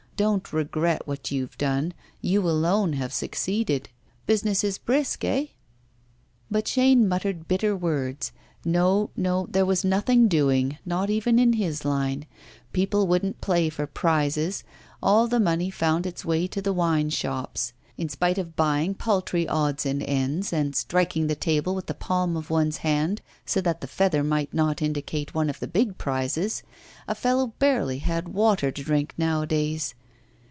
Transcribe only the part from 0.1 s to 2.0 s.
'Don't regret what you've done;